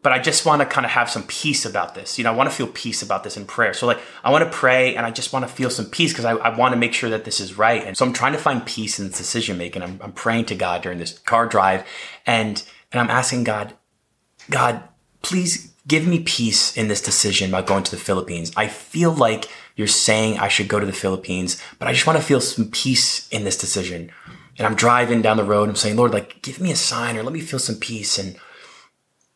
but 0.03 0.13
I 0.13 0.19
just 0.19 0.45
want 0.45 0.61
to 0.61 0.67
kind 0.67 0.85
of 0.85 0.91
have 0.93 1.11
some 1.11 1.25
peace 1.25 1.65
about 1.65 1.95
this. 1.95 2.19
You 2.19 2.25
know, 2.25 2.33
I 2.33 2.37
want 2.37 2.51
to 2.51 2.55
feel 2.55 2.67
peace 2.69 3.03
about 3.03 3.25
this 3.25 3.37
in 3.37 3.47
prayer. 3.47 3.75
So, 3.75 3.87
like, 3.87 4.01
I 4.25 4.31
want 4.31 4.45
to 4.45 4.51
pray 4.51 4.95
and 4.95 5.05
I 5.05 5.11
just 5.11 5.33
want 5.33 5.47
to 5.47 5.53
feel 5.53 5.71
some 5.71 5.87
peace 5.87 6.13
because 6.13 6.25
I, 6.25 6.33
I, 6.33 6.57
want 6.57 6.73
to 6.73 6.79
make 6.79 6.95
sure 6.95 7.11
that 7.11 7.25
this 7.25 7.41
is 7.41 7.57
right. 7.59 7.85
And 7.85 7.97
so 7.97 8.05
I'm 8.05 8.13
trying 8.13 8.33
to 8.33 8.39
find 8.39 8.65
peace 8.65 8.99
in 8.99 9.09
this 9.09 9.19
decision 9.19 9.59
making. 9.59 9.83
I'm, 9.83 10.01
I'm 10.03 10.13
praying 10.13 10.47
to 10.47 10.55
God 10.55 10.83
during 10.83 10.99
this 10.99 11.19
car 11.19 11.47
drive 11.47 11.85
and, 12.27 12.63
and 12.93 13.01
I'm 13.01 13.11
asking 13.11 13.45
God, 13.45 13.75
God, 14.51 14.83
please 15.23 15.73
give 15.87 16.07
me 16.07 16.21
peace 16.21 16.77
in 16.77 16.89
this 16.89 17.03
decision 17.03 17.51
about 17.51 17.67
going 17.67 17.83
to 17.83 17.91
the 17.91 17.97
Philippines. 17.97 18.53
I 18.57 18.69
feel 18.69 19.13
like 19.13 19.49
you're 19.75 19.87
saying 19.87 20.39
I 20.39 20.49
should 20.49 20.69
go 20.69 20.79
to 20.79 20.87
the 20.87 20.93
Philippines, 20.93 21.61
but 21.79 21.89
I 21.89 21.93
just 21.93 22.07
want 22.07 22.19
to 22.19 22.25
feel 22.25 22.41
some 22.41 22.71
peace 22.71 23.29
in 23.29 23.45
this 23.45 23.57
decision 23.57 24.11
and 24.59 24.67
I'm 24.67 24.75
driving 24.75 25.23
down 25.23 25.37
the 25.37 25.45
road. 25.45 25.69
I'm 25.69 25.77
saying, 25.77 25.97
Lord, 25.97 26.13
like, 26.13 26.43
give 26.43 26.61
me 26.61 26.73
a 26.73 26.77
sign 26.77 27.17
or 27.17 27.23
let 27.23 27.33
me 27.33 27.41
feel 27.41 27.61
some 27.61 27.77
peace. 27.77 28.19
And 28.19 28.37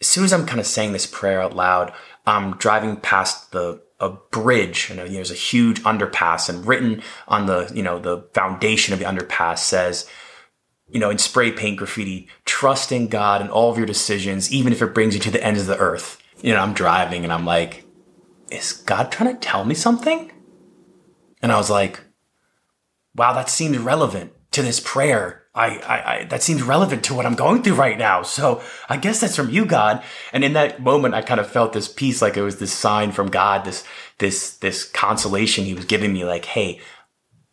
as 0.01 0.09
soon 0.09 0.25
as 0.25 0.33
I'm 0.33 0.47
kind 0.47 0.61
of 0.61 0.67
saying 0.67 0.93
this 0.93 1.07
prayer 1.07 1.41
out 1.41 1.55
loud, 1.55 1.93
I'm 2.27 2.57
driving 2.57 2.97
past 2.97 3.53
the 3.53 3.81
a 4.03 4.11
bridge 4.11 4.91
and 4.91 4.99
uh, 4.99 5.05
there's 5.05 5.31
a 5.31 5.35
huge 5.35 5.81
underpass 5.85 6.49
and 6.49 6.67
written 6.67 7.01
on 7.29 7.47
the 7.47 7.71
you 7.73 7.85
know 7.85 8.01
the 8.01 8.29
foundation 8.35 8.93
of 8.93 8.99
the 8.99 9.05
underpass 9.05 9.59
says 9.59 10.09
you 10.89 10.99
know 10.99 11.09
in 11.09 11.19
spray 11.19 11.53
paint 11.53 11.79
graffiti 11.79 12.29
trust 12.45 12.91
in 12.91 13.07
god 13.07 13.41
in 13.41 13.49
all 13.49 13.71
of 13.71 13.79
your 13.79 13.87
decisions 13.87 14.53
even 14.53 14.73
if 14.73 14.83
it 14.83 14.93
brings 14.93 15.15
you 15.15 15.21
to 15.21 15.31
the 15.31 15.43
ends 15.45 15.61
of 15.61 15.69
the 15.69 15.79
earth 15.79 16.21
you 16.41 16.53
know 16.53 16.59
i'm 16.59 16.75
driving 16.75 17.23
and 17.23 17.33
i'm 17.33 17.47
like 17.47 17.85
is 18.51 18.73
god 18.73 19.13
trying 19.13 19.33
to 19.33 19.41
tell 19.41 19.65
me 19.65 19.75
something 19.75 20.33
and 21.41 21.53
i 21.53 21.57
was 21.57 21.71
like 21.71 22.01
wow 23.15 23.33
that 23.33 23.49
seems 23.49 23.79
relevant 23.79 24.33
to 24.53 24.63
this 24.63 24.81
prayer. 24.81 25.45
I, 25.55 25.79
I, 25.79 26.15
I, 26.15 26.25
that 26.25 26.43
seems 26.43 26.63
relevant 26.63 27.05
to 27.05 27.15
what 27.15 27.27
I'm 27.27 27.35
going 27.35 27.63
through 27.63 27.75
right 27.75 27.99
now. 27.99 28.23
So 28.23 28.63
I 28.89 28.97
guess 28.97 29.21
that's 29.21 29.37
from 29.37 29.51
you, 29.51 29.67
God. 29.67 30.03
And 30.33 30.45
in 30.45 30.55
that 30.55 30.81
moment, 30.81 31.15
I 31.15 31.21
kind 31.21 31.41
of 31.41 31.51
felt 31.51 31.75
this 31.75 31.89
peace, 31.89 32.23
like 32.23 32.37
it 32.37 32.43
was 32.43 32.59
this 32.59 32.73
sign 32.73 33.13
from 33.13 33.29
God, 33.29 33.65
this, 33.65 33.85
this, 34.19 34.57
this 34.57 34.85
consolation 34.85 35.65
he 35.65 35.75
was 35.75 35.85
giving 35.85 36.13
me, 36.13 36.25
like, 36.25 36.47
Hey, 36.47 36.81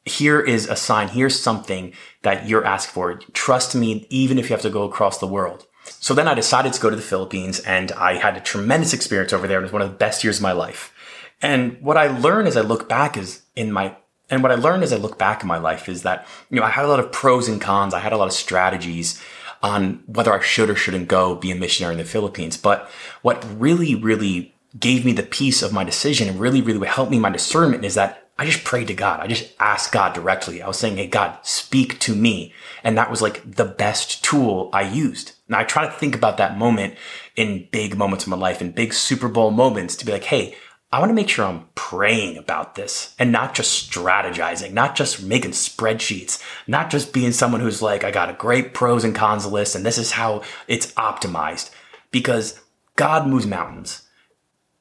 here 0.06 0.40
is 0.40 0.68
a 0.68 0.76
sign. 0.76 1.10
Here's 1.10 1.40
something 1.40 1.94
that 2.22 2.48
you're 2.48 2.66
asking 2.66 2.94
for. 2.94 3.16
Trust 3.34 3.76
me, 3.76 4.08
even 4.10 4.40
if 4.40 4.50
you 4.50 4.54
have 4.54 4.62
to 4.62 4.70
go 4.70 4.84
across 4.84 5.18
the 5.18 5.28
world. 5.28 5.66
So 5.84 6.14
then 6.14 6.28
I 6.28 6.34
decided 6.34 6.74
to 6.74 6.82
go 6.82 6.90
to 6.90 6.96
the 6.96 7.02
Philippines 7.02 7.60
and 7.62 7.92
I 7.94 8.14
had 8.14 8.38
a 8.38 8.42
tremendous 8.42 8.94
experience 8.94 9.34
over 9.34 9.48
there. 9.48 9.60
It 9.60 9.64
was 9.64 9.72
one 9.72 9.82
of 9.82 9.90
the 9.90 9.98
best 9.98 10.24
years 10.24 10.38
of 10.38 10.44
my 10.44 10.52
life. 10.52 10.94
And 11.42 11.82
what 11.82 11.98
I 11.98 12.08
learned 12.08 12.48
as 12.48 12.58
I 12.58 12.62
look 12.62 12.88
back 12.88 13.18
is 13.18 13.44
in 13.56 13.72
my 13.72 13.96
and 14.30 14.44
what 14.44 14.52
I 14.52 14.56
learned 14.56 14.84
as 14.84 14.94
I 14.94 14.98
look 14.98 15.18
back 15.18 15.42
in 15.42 15.48
my 15.48 15.58
life 15.58 15.90
is 15.90 16.04
that, 16.04 16.28
you 16.50 16.60
know, 16.60 16.66
I 16.66 16.70
had 16.70 16.86
a 16.86 16.88
lot 16.88 17.00
of 17.00 17.12
pros 17.12 17.48
and 17.48 17.60
cons. 17.60 17.94
I 17.94 18.00
had 18.00 18.14
a 18.14 18.18
lot 18.18 18.28
of 18.28 18.34
strategies. 18.34 19.22
on 19.62 20.02
whether 20.06 20.34
I 20.34 20.40
should 20.40 20.70
or 20.70 20.76
shouldn't 20.76 21.10
go 21.10 21.36
be 21.36 21.52
a 21.52 21.56
missionary 21.56 21.94
in 21.94 21.98
the 21.98 22.06
Philippines. 22.06 22.56
But 22.56 22.90
what 23.24 23.46
really, 23.60 23.94
really 23.94 24.56
gave 24.80 25.04
me 25.04 25.12
the 25.12 25.24
peace 25.24 25.62
of 25.62 25.74
my 25.74 25.84
decision 25.84 26.30
and 26.30 26.40
really, 26.40 26.62
really 26.62 26.88
helped 26.88 27.12
me 27.12 27.20
my 27.20 27.30
discernment 27.30 27.84
is 27.84 27.96
that 27.96 28.30
I 28.38 28.46
just 28.46 28.64
prayed 28.64 28.88
to 28.88 28.94
God. 28.94 29.20
I 29.20 29.28
just 29.28 29.54
asked 29.60 29.92
God 29.92 30.14
directly. 30.14 30.62
I 30.62 30.68
was 30.68 30.80
saying, 30.80 30.96
Hey, 30.96 31.08
God, 31.08 31.38
speak 31.44 32.00
to 32.00 32.16
me. 32.16 32.54
And 32.86 32.98
that 32.98 33.12
was 33.12 33.22
like 33.22 33.56
the 33.56 33.66
best 33.66 34.24
tool 34.24 34.70
I 34.72 34.84
used. 34.84 35.34
And 35.48 35.58
I 35.58 35.66
try 35.66 35.86
to 35.86 35.92
think 35.92 36.16
about 36.16 36.38
that 36.38 36.58
moment 36.58 36.96
in 37.36 37.68
big 37.72 37.98
moments 37.98 38.24
of 38.24 38.30
my 38.30 38.38
life, 38.38 38.62
in 38.62 38.72
big 38.72 38.94
Super 38.94 39.28
Bowl 39.28 39.52
moments 39.52 39.98
to 39.98 40.06
be 40.06 40.14
like, 40.14 40.24
Hey, 40.24 40.56
I 40.92 41.00
want 41.00 41.12
to 41.12 41.16
make 41.16 41.30
sure 41.30 41.46
I'm 41.46 41.68
praying 41.76 42.38
about 42.38 42.74
this 42.74 43.14
and 43.20 43.32
not 43.32 43.54
just 43.54 43.92
strategizing, 43.92 44.74
not 44.74 44.96
just 44.96 45.22
making 45.22 45.52
spreadsheets, 45.52 46.42
not 46.66 46.90
just 46.90 47.14
being 47.14 47.32
someone 47.32 47.62
who's 47.62 47.82
like, 47.82 48.04
I 48.04 48.10
got 48.10 48.30
a 48.30 48.34
great 48.34 48.74
pros 48.74 49.04
and 49.04 49.14
cons 49.14 49.46
list 49.46 49.76
and 49.76 49.86
this 49.86 50.00
is 50.00 50.12
how 50.12 50.42
it's 50.68 50.92
optimized 50.94 51.70
because 52.10 52.60
God 52.96 53.28
moves 53.28 53.46
mountains. 53.46 54.04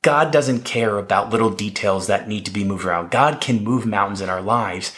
God 0.00 0.32
doesn't 0.32 0.64
care 0.64 0.96
about 0.96 1.28
little 1.28 1.50
details 1.50 2.06
that 2.06 2.28
need 2.28 2.46
to 2.46 2.50
be 2.52 2.64
moved 2.64 2.86
around. 2.86 3.10
God 3.10 3.42
can 3.42 3.62
move 3.62 3.84
mountains 3.84 4.22
in 4.22 4.30
our 4.30 4.40
lives 4.40 4.96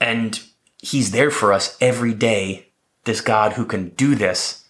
and 0.00 0.42
he's 0.82 1.12
there 1.12 1.30
for 1.30 1.52
us 1.52 1.76
every 1.80 2.12
day. 2.12 2.70
This 3.04 3.20
God 3.20 3.52
who 3.52 3.66
can 3.66 3.90
do 3.90 4.16
this 4.16 4.63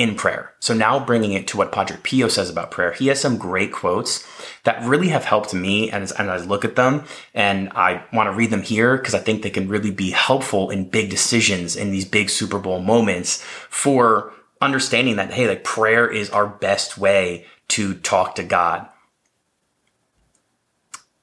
in 0.00 0.14
prayer. 0.14 0.54
So 0.60 0.72
now 0.72 0.98
bringing 1.04 1.34
it 1.34 1.46
to 1.48 1.58
what 1.58 1.72
Padre 1.72 1.98
Pio 2.02 2.28
says 2.28 2.48
about 2.48 2.70
prayer, 2.70 2.92
he 2.92 3.08
has 3.08 3.20
some 3.20 3.36
great 3.36 3.70
quotes 3.70 4.26
that 4.64 4.82
really 4.82 5.08
have 5.08 5.26
helped 5.26 5.52
me 5.52 5.90
and, 5.90 6.10
and 6.18 6.30
I 6.30 6.38
look 6.38 6.64
at 6.64 6.74
them 6.74 7.04
and 7.34 7.68
I 7.74 8.02
want 8.10 8.26
to 8.28 8.32
read 8.32 8.48
them 8.48 8.62
here 8.62 8.96
because 8.96 9.14
I 9.14 9.18
think 9.18 9.42
they 9.42 9.50
can 9.50 9.68
really 9.68 9.90
be 9.90 10.10
helpful 10.12 10.70
in 10.70 10.88
big 10.88 11.10
decisions 11.10 11.76
in 11.76 11.90
these 11.90 12.06
big 12.06 12.30
Super 12.30 12.58
Bowl 12.58 12.80
moments 12.80 13.42
for 13.68 14.32
understanding 14.62 15.16
that, 15.16 15.34
hey, 15.34 15.46
like 15.46 15.64
prayer 15.64 16.10
is 16.10 16.30
our 16.30 16.46
best 16.46 16.96
way 16.96 17.44
to 17.68 17.92
talk 17.92 18.36
to 18.36 18.42
God. 18.42 18.88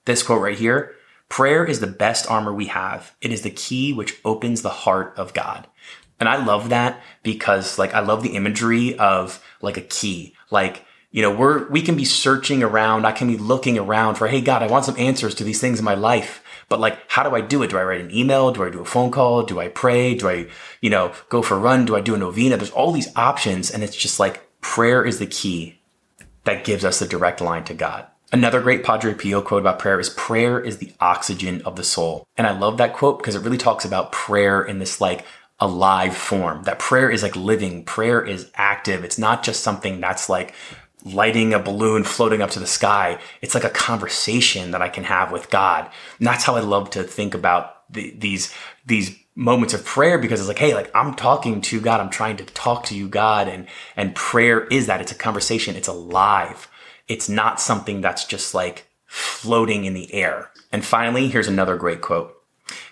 This 0.05 0.21
quote 0.21 0.43
right 0.43 0.57
here, 0.57 0.93
prayer 1.29 1.65
is 1.65 1.79
the 1.79 1.87
best 1.87 2.29
armor 2.29 2.53
we 2.53 2.67
have. 2.67 3.15
It 3.21 3.31
is 3.31 3.41
the 3.41 3.49
key 3.49 3.91
which 3.91 4.19
opens 4.23 4.61
the 4.61 4.69
heart 4.69 5.15
of 5.17 5.33
God. 5.33 5.65
And 6.19 6.27
I 6.27 6.43
love 6.43 6.69
that 6.69 7.01
because 7.23 7.77
like 7.77 7.93
I 7.93 7.99
love 7.99 8.23
the 8.23 8.35
imagery 8.35 8.97
of 8.97 9.43
like 9.61 9.77
a 9.77 9.81
key. 9.81 10.33
Like, 10.49 10.85
you 11.11 11.21
know, 11.21 11.33
we're, 11.33 11.67
we 11.69 11.81
can 11.81 11.95
be 11.95 12.05
searching 12.05 12.63
around. 12.63 13.05
I 13.05 13.11
can 13.11 13.27
be 13.27 13.37
looking 13.37 13.77
around 13.77 14.15
for, 14.15 14.27
Hey 14.27 14.41
God, 14.41 14.63
I 14.63 14.67
want 14.67 14.85
some 14.85 14.97
answers 14.97 15.35
to 15.35 15.43
these 15.43 15.61
things 15.61 15.79
in 15.79 15.85
my 15.85 15.95
life. 15.95 16.43
But 16.69 16.79
like, 16.79 16.99
how 17.07 17.23
do 17.23 17.35
I 17.35 17.41
do 17.41 17.63
it? 17.63 17.69
Do 17.69 17.77
I 17.77 17.83
write 17.83 18.01
an 18.01 18.13
email? 18.13 18.51
Do 18.51 18.63
I 18.63 18.69
do 18.69 18.81
a 18.81 18.85
phone 18.85 19.11
call? 19.11 19.43
Do 19.43 19.59
I 19.59 19.69
pray? 19.69 20.15
Do 20.15 20.27
I, 20.27 20.47
you 20.81 20.89
know, 20.89 21.13
go 21.29 21.41
for 21.41 21.55
a 21.55 21.59
run? 21.59 21.85
Do 21.85 21.95
I 21.95 22.01
do 22.01 22.15
a 22.15 22.17
novena? 22.17 22.57
There's 22.57 22.71
all 22.71 22.91
these 22.91 23.15
options. 23.15 23.71
And 23.71 23.83
it's 23.83 23.95
just 23.95 24.19
like 24.19 24.47
prayer 24.59 25.05
is 25.05 25.19
the 25.19 25.27
key 25.27 25.79
that 26.43 26.65
gives 26.65 26.83
us 26.83 26.99
the 26.99 27.07
direct 27.07 27.41
line 27.41 27.63
to 27.65 27.73
God. 27.73 28.07
Another 28.33 28.59
great 28.59 28.83
Padre 28.83 29.13
Pio 29.13 29.41
quote 29.41 29.61
about 29.61 29.79
prayer 29.79 29.99
is 29.99 30.09
prayer 30.09 30.59
is 30.59 30.79
the 30.79 30.91
oxygen 30.99 31.61
of 31.61 31.77
the 31.77 31.83
soul. 31.83 32.27
And 32.35 32.45
I 32.45 32.57
love 32.57 32.77
that 32.77 32.93
quote 32.93 33.19
because 33.19 33.35
it 33.35 33.41
really 33.41 33.57
talks 33.57 33.85
about 33.85 34.11
prayer 34.11 34.61
in 34.61 34.79
this 34.79 34.99
like 34.99 35.23
alive 35.59 36.15
form. 36.15 36.63
That 36.63 36.79
prayer 36.79 37.09
is 37.09 37.23
like 37.23 37.35
living. 37.35 37.83
Prayer 37.83 38.23
is 38.23 38.51
active. 38.55 39.03
It's 39.03 39.17
not 39.17 39.43
just 39.43 39.63
something 39.63 39.99
that's 39.99 40.29
like 40.29 40.53
lighting 41.03 41.53
a 41.53 41.59
balloon 41.59 42.03
floating 42.03 42.41
up 42.41 42.51
to 42.51 42.59
the 42.59 42.67
sky. 42.67 43.19
It's 43.41 43.55
like 43.55 43.63
a 43.63 43.69
conversation 43.69 44.71
that 44.71 44.81
I 44.81 44.89
can 44.89 45.03
have 45.05 45.31
with 45.31 45.49
God. 45.49 45.89
And 46.19 46.27
that's 46.27 46.43
how 46.43 46.55
I 46.55 46.61
love 46.61 46.89
to 46.91 47.03
think 47.03 47.33
about 47.33 47.91
the, 47.91 48.13
these, 48.17 48.53
these 48.85 49.17
moments 49.35 49.73
of 49.73 49.85
prayer 49.85 50.17
because 50.17 50.39
it's 50.39 50.47
like, 50.47 50.59
Hey, 50.59 50.73
like 50.73 50.91
I'm 50.93 51.13
talking 51.13 51.61
to 51.61 51.81
God. 51.81 52.01
I'm 52.01 52.09
trying 52.09 52.37
to 52.37 52.45
talk 52.45 52.85
to 52.85 52.95
you, 52.95 53.07
God. 53.07 53.47
And, 53.47 53.67
and 53.95 54.15
prayer 54.15 54.65
is 54.65 54.87
that 54.87 55.01
it's 55.01 55.11
a 55.11 55.15
conversation. 55.15 55.75
It's 55.75 55.87
alive. 55.87 56.69
It's 57.07 57.29
not 57.29 57.61
something 57.61 58.01
that's 58.01 58.25
just 58.25 58.53
like 58.53 58.87
floating 59.05 59.85
in 59.85 59.93
the 59.93 60.13
air. 60.13 60.51
And 60.71 60.83
finally, 60.83 61.29
here's 61.29 61.47
another 61.47 61.77
great 61.77 62.01
quote. 62.01 62.36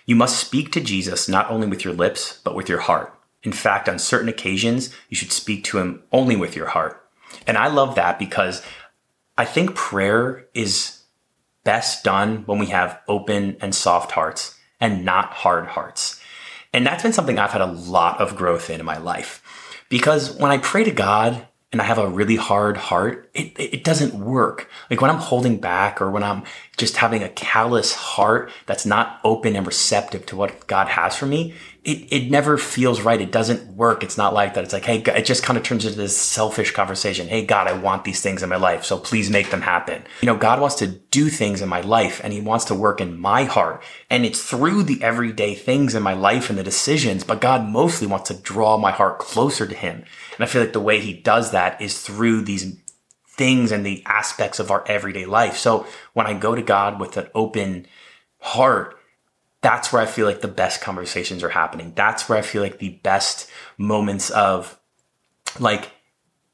You 0.06 0.16
must 0.16 0.38
speak 0.38 0.72
to 0.72 0.80
Jesus 0.80 1.28
not 1.28 1.50
only 1.50 1.66
with 1.66 1.84
your 1.84 1.94
lips, 1.94 2.40
but 2.44 2.54
with 2.54 2.68
your 2.68 2.80
heart. 2.80 3.12
In 3.42 3.52
fact, 3.52 3.88
on 3.88 3.98
certain 3.98 4.28
occasions, 4.28 4.94
you 5.08 5.16
should 5.16 5.32
speak 5.32 5.64
to 5.64 5.78
him 5.78 6.02
only 6.12 6.36
with 6.36 6.56
your 6.56 6.66
heart. 6.66 7.02
And 7.46 7.56
I 7.56 7.68
love 7.68 7.94
that 7.94 8.18
because 8.18 8.62
I 9.38 9.44
think 9.44 9.74
prayer 9.74 10.46
is 10.54 11.02
best 11.64 12.04
done 12.04 12.44
when 12.46 12.58
we 12.58 12.66
have 12.66 13.00
open 13.08 13.56
and 13.60 13.74
soft 13.74 14.12
hearts 14.12 14.56
and 14.80 15.04
not 15.04 15.32
hard 15.32 15.66
hearts. 15.66 16.20
And 16.72 16.86
that's 16.86 17.02
been 17.02 17.12
something 17.12 17.38
I've 17.38 17.52
had 17.52 17.60
a 17.60 17.66
lot 17.66 18.20
of 18.20 18.36
growth 18.36 18.70
in 18.70 18.80
in 18.80 18.86
my 18.86 18.98
life. 18.98 19.42
Because 19.88 20.36
when 20.36 20.50
I 20.50 20.58
pray 20.58 20.84
to 20.84 20.90
God 20.90 21.46
and 21.76 21.82
I 21.82 21.84
have 21.84 21.98
a 21.98 22.08
really 22.08 22.36
hard 22.36 22.78
heart, 22.78 23.28
it, 23.34 23.52
it 23.60 23.84
doesn't 23.84 24.14
work. 24.14 24.70
Like 24.88 25.02
when 25.02 25.10
I'm 25.10 25.18
holding 25.18 25.60
back 25.60 26.00
or 26.00 26.10
when 26.10 26.22
I'm 26.22 26.44
just 26.78 26.96
having 26.96 27.22
a 27.22 27.28
callous 27.28 27.92
heart 27.92 28.50
that's 28.64 28.86
not 28.86 29.20
open 29.24 29.54
and 29.54 29.66
receptive 29.66 30.24
to 30.26 30.36
what 30.36 30.66
God 30.68 30.88
has 30.88 31.14
for 31.16 31.26
me, 31.26 31.52
it, 31.84 32.10
it 32.10 32.30
never 32.30 32.56
feels 32.56 33.02
right. 33.02 33.20
It 33.20 33.30
doesn't 33.30 33.76
work. 33.76 34.02
It's 34.02 34.16
not 34.16 34.32
like 34.32 34.54
that. 34.54 34.64
It's 34.64 34.72
like, 34.72 34.86
hey, 34.86 35.02
it 35.02 35.26
just 35.26 35.42
kind 35.42 35.58
of 35.58 35.62
turns 35.64 35.84
into 35.84 35.98
this 35.98 36.16
selfish 36.16 36.70
conversation. 36.70 37.28
Hey, 37.28 37.44
God, 37.44 37.68
I 37.68 37.74
want 37.74 38.04
these 38.04 38.22
things 38.22 38.42
in 38.42 38.48
my 38.48 38.56
life. 38.56 38.84
So 38.84 38.98
please 38.98 39.28
make 39.28 39.50
them 39.50 39.60
happen. 39.60 40.02
You 40.22 40.26
know, 40.26 40.38
God 40.38 40.58
wants 40.58 40.76
to 40.76 40.86
do 40.86 41.28
things 41.28 41.60
in 41.60 41.68
my 41.68 41.82
life 41.82 42.22
and 42.24 42.32
he 42.32 42.40
wants 42.40 42.64
to 42.66 42.74
work 42.74 43.02
in 43.02 43.20
my 43.20 43.44
heart. 43.44 43.82
And 44.08 44.24
it's 44.24 44.42
through 44.42 44.84
the 44.84 45.02
everyday 45.02 45.54
things 45.54 45.94
in 45.94 46.02
my 46.02 46.14
life 46.14 46.48
and 46.48 46.58
the 46.58 46.64
decisions, 46.64 47.22
but 47.22 47.42
God 47.42 47.68
mostly 47.68 48.06
wants 48.06 48.28
to 48.30 48.40
draw 48.40 48.78
my 48.78 48.92
heart 48.92 49.18
closer 49.18 49.66
to 49.66 49.74
him. 49.74 50.04
And 50.36 50.44
I 50.44 50.46
feel 50.46 50.62
like 50.62 50.72
the 50.72 50.80
way 50.80 51.00
he 51.00 51.12
does 51.12 51.50
that 51.52 51.80
is 51.80 52.00
through 52.00 52.42
these 52.42 52.76
things 53.28 53.70
and 53.72 53.84
the 53.84 54.02
aspects 54.06 54.58
of 54.58 54.70
our 54.70 54.84
everyday 54.86 55.26
life. 55.26 55.56
So 55.56 55.86
when 56.14 56.26
I 56.26 56.34
go 56.34 56.54
to 56.54 56.62
God 56.62 56.98
with 56.98 57.16
an 57.16 57.28
open 57.34 57.86
heart, 58.38 58.96
that's 59.60 59.92
where 59.92 60.02
I 60.02 60.06
feel 60.06 60.26
like 60.26 60.40
the 60.40 60.48
best 60.48 60.80
conversations 60.80 61.42
are 61.42 61.50
happening. 61.50 61.92
That's 61.94 62.28
where 62.28 62.38
I 62.38 62.42
feel 62.42 62.62
like 62.62 62.78
the 62.78 63.00
best 63.02 63.50
moments 63.78 64.30
of 64.30 64.78
like 65.58 65.90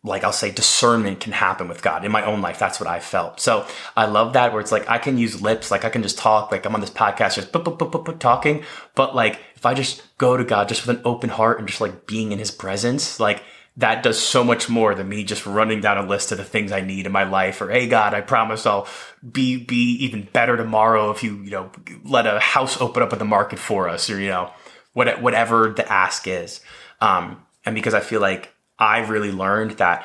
like 0.04 0.24
I'll 0.24 0.32
say 0.32 0.50
discernment 0.50 1.20
can 1.20 1.32
happen 1.32 1.68
with 1.68 1.80
God 1.80 2.04
in 2.04 2.10
my 2.10 2.24
own 2.24 2.40
life. 2.40 2.58
That's 2.58 2.80
what 2.80 2.88
I 2.88 2.98
felt. 2.98 3.38
So 3.38 3.64
I 3.96 4.06
love 4.06 4.32
that 4.32 4.52
where 4.52 4.60
it's 4.60 4.72
like 4.72 4.88
I 4.90 4.98
can 4.98 5.16
use 5.16 5.40
lips, 5.40 5.70
like 5.70 5.84
I 5.84 5.90
can 5.90 6.02
just 6.02 6.18
talk, 6.18 6.50
like 6.50 6.66
I'm 6.66 6.74
on 6.74 6.80
this 6.80 6.90
podcast 6.90 7.36
just 7.36 8.20
talking. 8.20 8.64
But 8.96 9.14
like 9.14 9.38
if 9.54 9.64
I 9.64 9.74
just 9.74 10.02
go 10.18 10.36
to 10.36 10.42
God 10.42 10.68
just 10.68 10.84
with 10.84 10.96
an 10.96 11.02
open 11.04 11.30
heart 11.30 11.60
and 11.60 11.68
just 11.68 11.80
like 11.80 12.06
being 12.06 12.32
in 12.32 12.40
his 12.40 12.50
presence, 12.50 13.20
like 13.20 13.44
that 13.76 14.02
does 14.02 14.18
so 14.18 14.44
much 14.44 14.68
more 14.68 14.94
than 14.94 15.08
me 15.08 15.24
just 15.24 15.46
running 15.46 15.80
down 15.80 15.96
a 15.96 16.06
list 16.06 16.30
of 16.30 16.38
the 16.38 16.44
things 16.44 16.72
I 16.72 16.82
need 16.82 17.06
in 17.06 17.12
my 17.12 17.24
life 17.24 17.60
or, 17.60 17.70
hey 17.70 17.88
God, 17.88 18.12
I 18.12 18.20
promise 18.20 18.66
I'll 18.66 18.86
be, 19.30 19.56
be 19.56 19.92
even 20.04 20.28
better 20.32 20.56
tomorrow 20.56 21.10
if 21.10 21.22
you, 21.22 21.42
you 21.42 21.50
know, 21.50 21.70
let 22.04 22.26
a 22.26 22.38
house 22.38 22.80
open 22.80 23.02
up 23.02 23.12
in 23.12 23.18
the 23.18 23.24
market 23.24 23.58
for 23.58 23.88
us 23.88 24.10
or, 24.10 24.20
you 24.20 24.28
know, 24.28 24.52
what, 24.92 25.22
whatever 25.22 25.70
the 25.70 25.90
ask 25.90 26.26
is. 26.26 26.60
Um, 27.00 27.42
and 27.64 27.74
because 27.74 27.94
I 27.94 28.00
feel 28.00 28.20
like 28.20 28.52
I 28.78 28.98
really 29.00 29.32
learned 29.32 29.72
that 29.72 30.04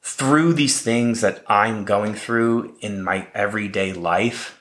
through 0.00 0.52
these 0.52 0.80
things 0.80 1.22
that 1.22 1.42
I'm 1.48 1.84
going 1.84 2.14
through 2.14 2.76
in 2.80 3.02
my 3.02 3.26
everyday 3.34 3.92
life, 3.92 4.60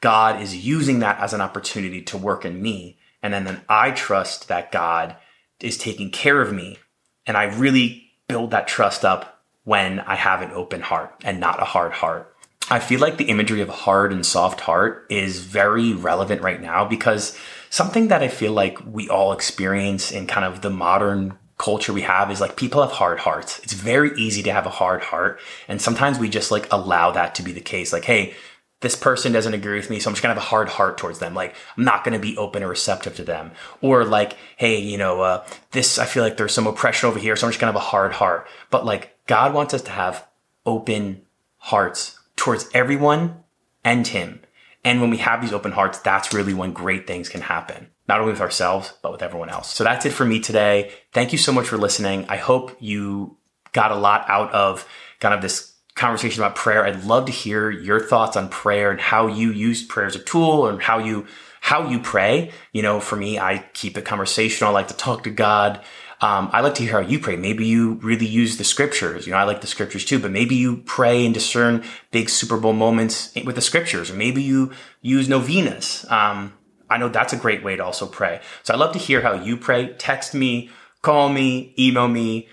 God 0.00 0.42
is 0.42 0.66
using 0.66 0.98
that 1.00 1.20
as 1.20 1.32
an 1.32 1.40
opportunity 1.40 2.02
to 2.02 2.18
work 2.18 2.44
in 2.44 2.60
me. 2.60 2.98
And 3.22 3.32
then, 3.32 3.44
then 3.44 3.62
I 3.68 3.92
trust 3.92 4.48
that 4.48 4.72
God 4.72 5.16
is 5.60 5.78
taking 5.78 6.10
care 6.10 6.40
of 6.40 6.52
me 6.52 6.78
and 7.26 7.36
I 7.36 7.44
really 7.44 8.10
build 8.28 8.50
that 8.50 8.68
trust 8.68 9.04
up 9.04 9.42
when 9.64 10.00
I 10.00 10.14
have 10.14 10.42
an 10.42 10.52
open 10.52 10.80
heart 10.80 11.12
and 11.24 11.40
not 11.40 11.60
a 11.60 11.64
hard 11.64 11.92
heart. 11.92 12.32
I 12.68 12.80
feel 12.80 13.00
like 13.00 13.16
the 13.16 13.24
imagery 13.24 13.60
of 13.60 13.68
a 13.68 13.72
hard 13.72 14.12
and 14.12 14.26
soft 14.26 14.60
heart 14.60 15.06
is 15.08 15.40
very 15.40 15.92
relevant 15.92 16.42
right 16.42 16.60
now 16.60 16.84
because 16.84 17.38
something 17.70 18.08
that 18.08 18.22
I 18.22 18.28
feel 18.28 18.52
like 18.52 18.78
we 18.84 19.08
all 19.08 19.32
experience 19.32 20.10
in 20.10 20.26
kind 20.26 20.44
of 20.44 20.62
the 20.62 20.70
modern 20.70 21.38
culture 21.58 21.92
we 21.92 22.02
have 22.02 22.30
is 22.30 22.40
like 22.40 22.56
people 22.56 22.82
have 22.82 22.90
hard 22.90 23.20
hearts. 23.20 23.60
It's 23.60 23.72
very 23.72 24.16
easy 24.18 24.42
to 24.42 24.52
have 24.52 24.66
a 24.66 24.70
hard 24.70 25.02
heart. 25.02 25.40
And 25.68 25.80
sometimes 25.80 26.18
we 26.18 26.28
just 26.28 26.50
like 26.50 26.70
allow 26.72 27.12
that 27.12 27.34
to 27.36 27.42
be 27.42 27.52
the 27.52 27.60
case. 27.60 27.92
Like, 27.92 28.04
hey, 28.04 28.34
this 28.80 28.94
person 28.94 29.32
doesn't 29.32 29.54
agree 29.54 29.78
with 29.78 29.88
me, 29.88 29.98
so 29.98 30.10
I'm 30.10 30.14
just 30.14 30.22
gonna 30.22 30.34
have 30.34 30.42
a 30.42 30.46
hard 30.46 30.68
heart 30.68 30.98
towards 30.98 31.18
them. 31.18 31.34
Like, 31.34 31.54
I'm 31.76 31.84
not 31.84 32.04
gonna 32.04 32.18
be 32.18 32.36
open 32.36 32.62
or 32.62 32.68
receptive 32.68 33.16
to 33.16 33.24
them. 33.24 33.52
Or 33.80 34.04
like, 34.04 34.36
hey, 34.56 34.78
you 34.78 34.98
know, 34.98 35.22
uh, 35.22 35.46
this, 35.72 35.98
I 35.98 36.04
feel 36.04 36.22
like 36.22 36.36
there's 36.36 36.54
some 36.54 36.66
oppression 36.66 37.08
over 37.08 37.18
here, 37.18 37.36
so 37.36 37.46
I'm 37.46 37.52
just 37.52 37.60
gonna 37.60 37.72
have 37.72 37.80
a 37.80 37.84
hard 37.84 38.12
heart. 38.12 38.46
But 38.70 38.84
like, 38.84 39.16
God 39.26 39.54
wants 39.54 39.72
us 39.72 39.82
to 39.82 39.90
have 39.90 40.26
open 40.66 41.22
hearts 41.58 42.18
towards 42.36 42.68
everyone 42.74 43.42
and 43.82 44.06
Him. 44.06 44.40
And 44.84 45.00
when 45.00 45.10
we 45.10 45.16
have 45.16 45.40
these 45.40 45.52
open 45.52 45.72
hearts, 45.72 45.98
that's 45.98 46.32
really 46.32 46.54
when 46.54 46.72
great 46.72 47.06
things 47.06 47.28
can 47.28 47.40
happen, 47.40 47.88
not 48.06 48.20
only 48.20 48.32
with 48.32 48.40
ourselves, 48.40 48.92
but 49.02 49.10
with 49.10 49.22
everyone 49.22 49.48
else. 49.48 49.74
So 49.74 49.82
that's 49.82 50.06
it 50.06 50.10
for 50.10 50.24
me 50.24 50.38
today. 50.38 50.92
Thank 51.12 51.32
you 51.32 51.38
so 51.38 51.50
much 51.50 51.66
for 51.66 51.76
listening. 51.76 52.26
I 52.28 52.36
hope 52.36 52.76
you 52.78 53.36
got 53.72 53.90
a 53.90 53.96
lot 53.96 54.24
out 54.28 54.52
of 54.52 54.86
kind 55.18 55.34
of 55.34 55.42
this 55.42 55.72
conversation 55.96 56.42
about 56.42 56.54
prayer. 56.54 56.84
I'd 56.84 57.04
love 57.04 57.26
to 57.26 57.32
hear 57.32 57.70
your 57.70 57.98
thoughts 57.98 58.36
on 58.36 58.48
prayer 58.48 58.90
and 58.90 59.00
how 59.00 59.26
you 59.26 59.50
use 59.50 59.82
prayer 59.82 60.06
as 60.06 60.14
a 60.14 60.20
tool 60.20 60.68
and 60.68 60.80
how 60.80 60.98
you 60.98 61.26
how 61.60 61.88
you 61.88 61.98
pray. 61.98 62.52
You 62.72 62.82
know, 62.82 63.00
for 63.00 63.16
me, 63.16 63.38
I 63.38 63.64
keep 63.72 63.98
it 63.98 64.04
conversational. 64.04 64.70
I 64.70 64.74
like 64.74 64.88
to 64.88 64.96
talk 64.96 65.24
to 65.24 65.30
God. 65.30 65.80
Um, 66.20 66.48
I 66.52 66.60
like 66.60 66.74
to 66.76 66.82
hear 66.82 66.92
how 66.92 67.00
you 67.00 67.18
pray. 67.18 67.36
Maybe 67.36 67.66
you 67.66 67.94
really 67.94 68.26
use 68.26 68.56
the 68.56 68.64
scriptures. 68.64 69.26
You 69.26 69.32
know, 69.32 69.38
I 69.38 69.44
like 69.44 69.60
the 69.60 69.66
scriptures 69.66 70.04
too, 70.04 70.18
but 70.18 70.30
maybe 70.30 70.54
you 70.54 70.78
pray 70.78 71.24
and 71.24 71.34
discern 71.34 71.84
big 72.10 72.30
Super 72.30 72.56
Bowl 72.56 72.72
moments 72.72 73.34
with 73.44 73.54
the 73.54 73.60
scriptures, 73.60 74.10
or 74.10 74.14
maybe 74.14 74.42
you 74.42 74.72
use 75.02 75.28
novenas. 75.28 76.06
Um, 76.08 76.54
I 76.88 76.98
know 76.98 77.08
that's 77.08 77.32
a 77.32 77.36
great 77.36 77.64
way 77.64 77.76
to 77.76 77.84
also 77.84 78.06
pray. 78.06 78.40
So 78.62 78.72
I'd 78.72 78.80
love 78.80 78.92
to 78.92 78.98
hear 78.98 79.20
how 79.20 79.34
you 79.34 79.56
pray. 79.56 79.92
Text 79.94 80.34
me, 80.34 80.70
call 81.02 81.28
me, 81.28 81.74
email 81.78 82.08
me, 82.08 82.48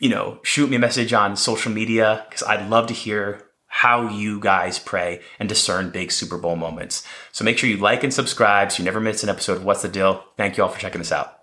you 0.00 0.08
know, 0.08 0.40
shoot 0.42 0.68
me 0.68 0.76
a 0.76 0.80
message 0.80 1.12
on 1.12 1.36
social 1.36 1.70
media 1.70 2.26
because 2.28 2.42
I'd 2.42 2.68
love 2.68 2.88
to 2.88 2.94
hear 2.94 3.46
how 3.66 4.08
you 4.08 4.40
guys 4.40 4.80
pray 4.80 5.20
and 5.38 5.48
discern 5.48 5.90
big 5.90 6.10
Super 6.10 6.38
Bowl 6.38 6.56
moments. 6.56 7.06
So 7.30 7.44
make 7.44 7.56
sure 7.56 7.70
you 7.70 7.76
like 7.76 8.02
and 8.02 8.12
subscribe 8.12 8.72
so 8.72 8.78
you 8.78 8.84
never 8.84 8.98
miss 8.98 9.22
an 9.22 9.28
episode 9.28 9.58
of 9.58 9.64
What's 9.64 9.82
the 9.82 9.88
Deal. 9.88 10.24
Thank 10.36 10.56
you 10.56 10.64
all 10.64 10.70
for 10.70 10.80
checking 10.80 11.00
this 11.00 11.12
out. 11.12 11.39